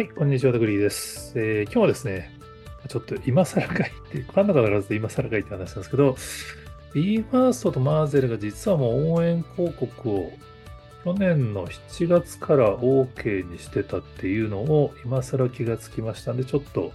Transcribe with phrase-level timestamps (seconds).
[0.00, 1.38] はい、こんにちは、ダグリーです。
[1.38, 2.30] えー今日はですね、
[2.88, 6.16] ちょっと今更かいって、ファンの方からず今更かいって話なんですけど、
[6.94, 10.32] BE:FIRST とマーゼルが実はもう応援広告を
[11.04, 16.92] 去年の7月から OK にしてたっていうのを今更気がつきましたんで、ちょっと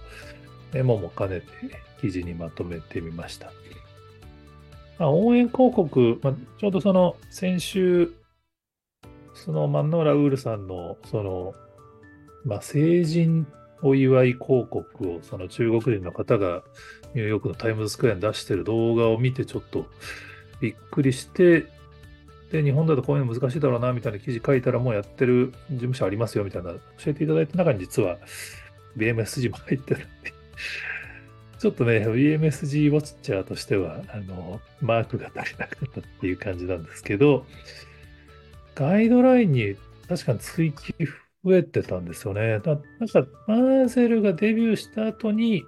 [0.72, 1.46] メモも兼ねて
[2.00, 3.52] 記事にまとめてみました。
[4.98, 8.12] まあ、応援広告、まあ、ちょうどその先週、
[9.32, 11.54] そのマンノーラ・ウールさんのその
[12.46, 13.46] まあ、成人
[13.82, 16.62] お祝い広告をその中国人の方が
[17.14, 19.86] ニューヨークのタイムズスクエアに出してる動画を見てちょっと
[20.60, 21.66] びっくりして、
[22.50, 26.78] で、日本だとこういうの難しいだろうなみたいな記事書いたらもうやってる事務所ありますよみたいな教
[27.08, 28.18] えていただいた中に実は
[28.96, 30.32] BMSG も入ってるんで、
[31.58, 37.46] ちょっとね、BMSG ウォッチャーとしては、あの、マークが足りなかったっていう感じなんですけど、
[38.74, 39.76] ガイドラインに
[40.08, 40.94] 確かに追記
[41.46, 42.58] 増えてたんですよね。
[42.58, 45.64] だなんか、マーゼルがデビューした後に、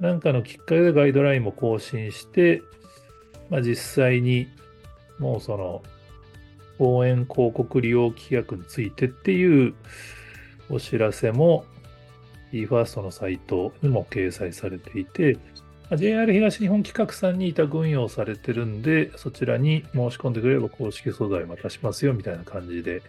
[0.00, 2.62] なんかのきっかけでガイドラインも更新して、
[3.50, 4.48] まあ、実際に
[5.18, 5.82] もうその
[6.78, 9.74] 応援広告利用規約についてっていう
[10.68, 11.64] お知らせも
[12.52, 15.36] BE:FIRST のサイトにも掲載されていて、
[15.94, 23.02] JR 東日本企画さんに委託運用されてるんで、そちらに申し込んでくれれば公式素材渡しますよみたいな感じで、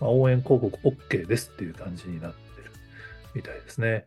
[0.00, 2.70] まあ、応援広告 OK ですっていう感じになってる
[3.34, 4.04] みたいですね。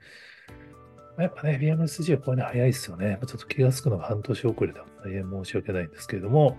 [1.18, 3.20] やっぱね、BMSG はこういうの早いですよね。
[3.28, 6.58] ちょっと気がつくのが半年遅れでも大変申し訳ないんですけれども、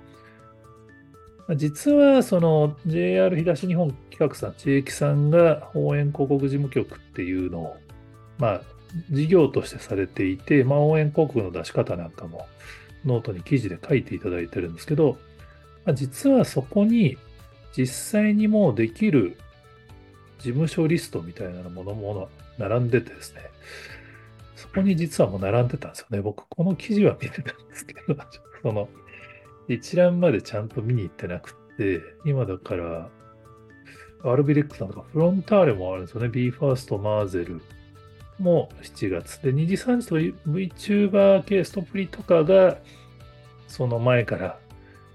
[1.56, 7.76] 実はその JR 東日本企画さん、地域さんが応援広告事務局っていうのを、
[8.38, 8.62] まあ、
[9.10, 12.46] 事業としてされていて、まあ、応援広告の出し方なんかも
[13.04, 15.18] ノートに記事で書いていただいてるんですけど、
[15.84, 17.16] まあ、実はそこに
[17.76, 19.36] 実際にもうできる
[20.38, 23.42] 事務所リストみたいなものも並んでてですね、
[24.56, 26.20] そこに実はもう並んでたんですよね。
[26.20, 28.16] 僕、この記事は見てたんですけど、
[28.62, 28.88] その
[29.68, 33.08] 一覧までちゃんと見に行ってなくて、今だから、
[34.22, 36.28] アルビレックさんとかフロンターレもあるんですよね。
[36.28, 37.62] BE:FIRST、マーゼル
[38.38, 39.42] も7月。
[39.42, 40.18] で、2時3時と
[40.50, 42.78] VTuber 系ストプリとかが
[43.66, 44.58] その前から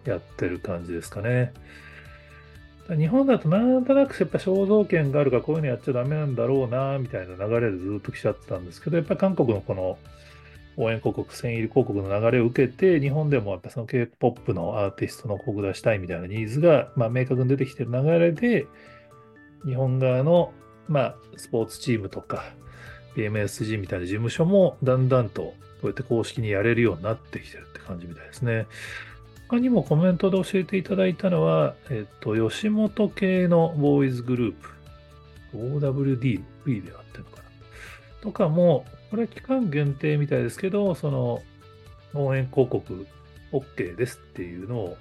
[0.06, 1.54] やってる感じですかね。
[2.90, 9.98] 日本だとなんとなくやっぱ肖像権があるからこういうのやっちゃダメなんだろうな、みたいな流れでずっと来ちゃってたんですけど、やっぱり韓国のこの
[10.78, 18.68] 応援広告、1000入り広告の流れを受けて、日本でもやっぱその K-POP のアーティストの広告出したいみたいなニーズが、まあ、明確に出てきてる流れで、
[19.66, 20.54] 日本側の、
[20.88, 22.44] まあ、スポーツチームとか、
[23.16, 28.68] BMSG みたいな事務所もだんだんとこうやって公式にやれるようになってきてるって感じみたいですね。
[29.48, 34.70] 他にもコメントで教えていただいたのは、えっと、吉本系のボーイズグループ、
[35.56, 37.44] OWDB であってるのかな
[38.22, 41.44] とかも、これは期間限定みたいですけど、その
[42.16, 43.06] 応援広告
[43.52, 44.98] OK ですっていうのを、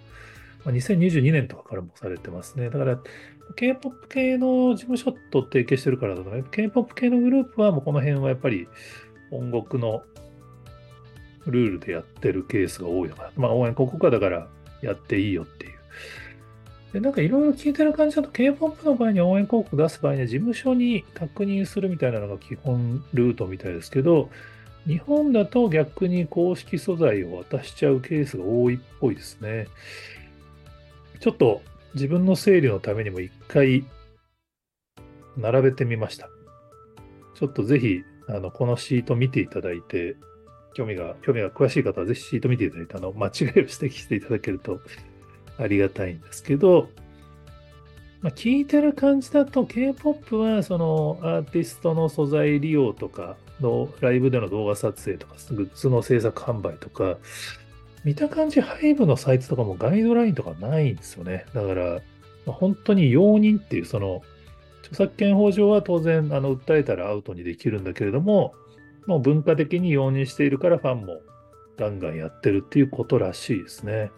[0.65, 2.69] まあ2022年とかからもされてますね。
[2.69, 2.99] だから、
[3.57, 8.69] K-POP 系の事務所と提携してるからだとね、K-POP 系のグループはもうこの辺はやっぱり
[9.31, 10.03] 音楽の
[11.47, 13.31] ルールでやってるケースが多いのかな。
[13.37, 14.49] まあ応援広告はだから
[14.83, 15.73] やっていいよっていう。
[16.95, 24.31] で、なんかいろいろ聞いてる感じだと K-POP の場合に応援広告出す場合には事務所に確認するみたいなのが基本ルートみたいですけど、
[24.87, 29.67] 日本だと逆に公式素材を渡しちゃうケースが多いっぽいですね。
[31.21, 31.63] ちょっと
[31.95, 33.85] 自分の整理のためにも一回
[35.37, 36.29] 並べてみました。
[37.35, 40.17] ちょっとぜひ、あの、このシート見ていただいて、
[40.75, 44.81] 興味が、興味が詳しい方はぜひシート見ていただいて、あの、間違いを指摘していただけると
[45.59, 46.89] ありがたいんですけど、
[48.25, 57.19] まあ、聞いてる感じだと K-POP はそのアーティストの素材利用とかのライブでの動画撮影とかグッズの制作販売とか
[58.03, 61.45] 見た感じハイブのサイトとかもガイドラインとかないんですよね。
[61.55, 62.01] だから、
[62.47, 64.23] 本当に容認っていうその
[64.83, 68.55] 著作権法上は当然あの訴えたらアウトにできるんだけれども、
[69.07, 71.21] もう文化的に容認しているからファンも
[71.77, 74.11] ガンガンやってるっていうことらしいですね。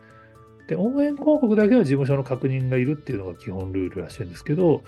[0.68, 4.82] で、応援広告だけは事務所の確認がいるっていうのが基本ルールらしいんですけど、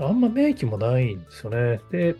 [0.00, 1.80] あんま明記もないんですよね。
[1.90, 2.16] で、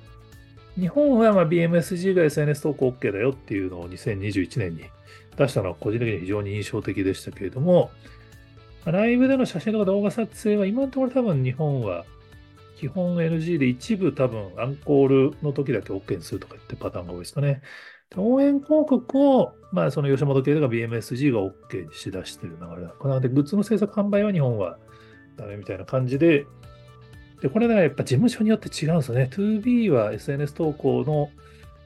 [0.79, 4.85] 日本はま BMSG が SNS 投稿 OK だよっていうのを2021年に
[5.37, 7.91] 出したのは個人的に非常に印象的でしたけれども、
[8.85, 12.05] ライブでの写真とか動画撮影は今のところ多分日本は
[12.79, 17.61] 基本 NG で一部多分アンコールの時だけ OK にするとかってパターンが多いですかね。
[18.17, 23.21] 応援広告を、まあ、その吉本系とか BMSG が OK にしだしてる流れなのかな。
[23.21, 24.79] で、グッズの制作販売は日本は
[25.37, 26.47] ダメみたいな感じで、
[27.43, 29.29] で、これね、やっぱ事務所によって違うんですよね。
[29.31, 31.31] 2B は SNS 投稿の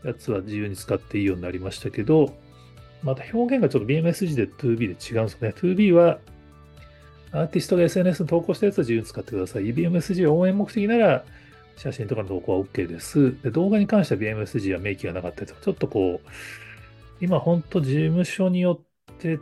[0.05, 2.35] やつは自由に使っていいようになりましたけど、
[3.03, 5.55] また表現がちょっと BMSG で 2B で違うんですよね。
[5.57, 6.19] 2B は
[7.33, 9.75] アーティストが SNS に投稿したやつは自由に使ってください。
[9.75, 11.25] BMSG 応援目的なら
[11.77, 13.35] 写真とかの投稿は OK です。
[13.43, 16.29] で動画に関しては BMSG は明記がなかったりとか、ちょっとこう、
[17.21, 18.81] 今ほんと事務所によ
[19.13, 19.39] って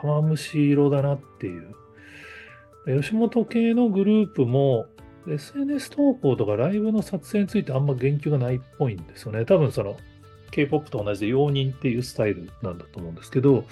[0.00, 1.74] 玉虫色だなっていう。
[3.00, 4.86] 吉本系のグループも
[5.28, 9.44] SNS 投稿とかライブの撮影についてあんま言及がないっぽいんですよね。
[9.44, 9.96] 多分その
[10.50, 13.64] K-POP と同じで容認っていうスタイルなんだと思うんですけど、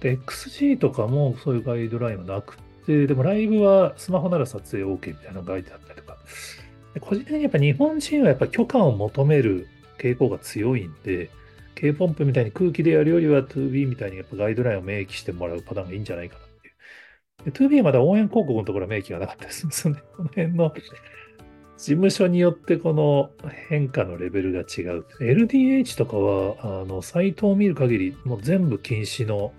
[0.00, 2.56] で XG とかもそういうガイドラインはなく
[2.86, 6.18] て、でもライブはスマホなら撮影 OK みたいなのが書いてあったりとか、
[7.00, 9.66] 個人的にやっぱ日本人はやっぱ許可を求める
[9.98, 11.30] 傾向が強いんで、
[11.74, 20.00] K-POP みたいに空気でやるよりは 2B みたいにやっぱガイドラインを明記してもらうパターンがいいんじゃないかなっていう 2B はまだ応援広告のところは明記がなかったりするんですよね。
[20.16, 20.72] この辺の
[21.78, 23.30] 事務所によってこの
[23.68, 25.04] 変化のレベルが違う。
[25.20, 29.52] LDH とかは、あの、サイトを見る限り、もう全部禁止の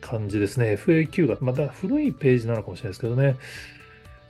[0.00, 0.74] 感じですね。
[0.74, 3.36] FAQ が、また古いページなのかもしれないですけどね。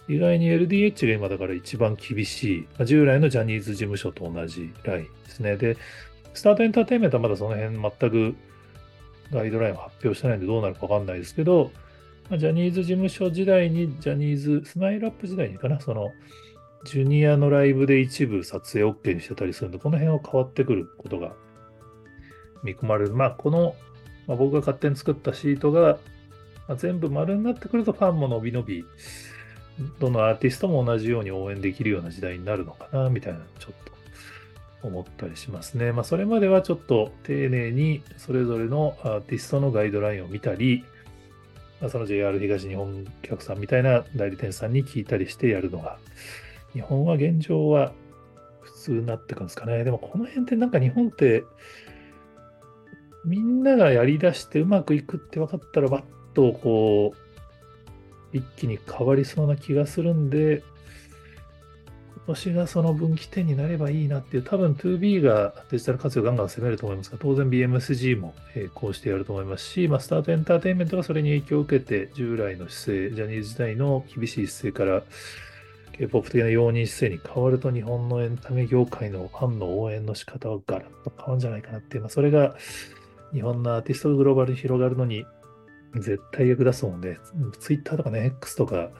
[0.09, 5.57] 意外に LDH が今だから一番厳しい、従来のジャニーズ事務所と同じラインですね。
[5.57, 5.77] で、
[6.33, 8.37] スタートエンターテインメントはまだその辺全く
[9.33, 11.71] ガイドラインを発表してないんでどうなるかわかんないですけど、
[12.37, 16.11] ジャニーズ事務所時代に、ジャニーズ、スマイルアップ時代にかな、その、
[16.85, 21.33] ジュニアのライブで一部撮影 OK にしてたりするんで、この辺は変わってくることが
[22.63, 23.15] 見込まれる。
[23.15, 23.75] まあ、この、
[24.29, 25.99] まあ、僕が勝手に作ったシートが、
[26.69, 28.85] まあ、全部丸になってくるとファンも伸び伸び、
[29.99, 33.75] どのアーティストも同じように応援できるような時代になるのかな、みたいな、ちょっ
[34.81, 35.93] と思ったりしますね。
[35.93, 40.85] まあ、それまではちょっと丁寧にそれぞれのアーティストのガイドラインを見たり、
[41.81, 45.99] まあその JR 東日本客さんみたいな代理店さんに聞いたりしてやるのが、
[46.73, 47.93] 日本は現状は
[48.61, 49.85] 普通になってくんですかね。
[49.85, 51.45] でもこの辺ってなんか日本って、
[53.29, 56.03] みんながやりだしてうまくいくって分かったら、バッ
[56.35, 60.63] とこう、一気に変わりそうな気がするんで、
[62.27, 68.35] 今年がその分岐点になればいいなっていう、多分 2B がデジタル活用ガンガン攻めると思いますが、当然 BMSG も
[68.75, 75.03] こうしてやると思いますし、まあ、スタートエンターテインメントがそれに影響を受けて、従来の姿勢、ジャニーズ時代の厳しい姿勢から、
[75.93, 82.57] K-POP 的な容認姿勢に変わると、日本のエンタメ業界のファンの応援の仕方はガラッと変わるんじゃないかなっていう、まあ、それが
[83.33, 85.27] 日本のアーティストがグローバルに広がるのに
[85.95, 87.19] 絶対役立つので、
[87.59, 88.91] Twitter とかね、X とか、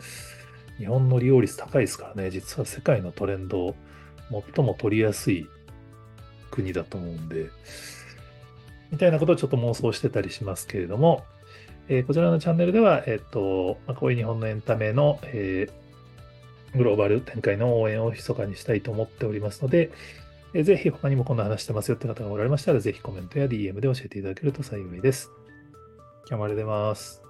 [0.79, 3.75] 日本の利用率高いですからね、実は世界のトレンドを
[4.55, 5.49] 最も取りやすい
[6.51, 7.51] 国だと思うんで、
[8.91, 11.25] みたいなことをちょっと妄想してたりしますけれども、
[11.89, 19.91] えー、こちらのチャンネルでは、えっ、と、まあ、こういう日本のエンタメの、えー、グローバル展開の応援を密かにしたいと思っておりますので、
[20.55, 25.31] えー、ぜひ他にもこんな話してますよって方がおられましたら、ぜひコメントや DM で教えていただけると幸いです。
[26.29, 27.28] 今日もありがとうございます。